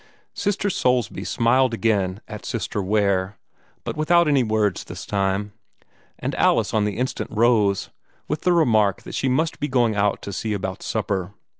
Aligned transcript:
Sister 0.33 0.71
Soulsby 0.71 1.23
smiled 1.23 1.75
again 1.75 2.21
at 2.27 2.43
Sister 2.43 2.81
Ware, 2.81 3.37
but 3.83 3.95
without 3.95 4.27
any 4.27 4.41
words 4.41 4.83
this 4.83 5.05
time; 5.05 5.53
and 6.17 6.33
Alice 6.39 6.73
on 6.73 6.85
the 6.85 6.97
instant 6.97 7.29
rose, 7.31 7.91
with 8.27 8.41
the 8.41 8.51
remark 8.53 9.03
that 9.03 9.13
she 9.13 9.29
must 9.29 9.59
be 9.59 9.67
going 9.67 9.95
out 9.95 10.19
to 10.23 10.33
see 10.33 10.53
about 10.53 10.81
supper. 10.81 11.35